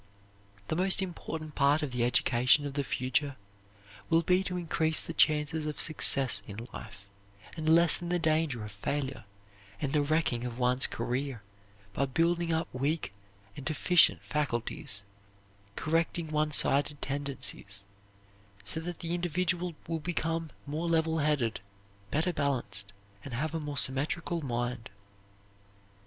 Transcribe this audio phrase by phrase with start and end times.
[0.69, 3.35] The most important part of the education of the future
[4.09, 7.07] will be to increase the chances of success in life
[7.55, 9.25] and lessen the danger of failure
[9.79, 11.43] and the wrecking of one's career
[11.93, 13.13] by building up weak
[13.55, 15.03] and deficient faculties,
[15.75, 17.83] correcting one sided tendencies,
[18.63, 21.59] so that the individual will become more level headed,
[22.09, 22.91] better balanced,
[23.23, 24.89] and have a more symmetrical mind.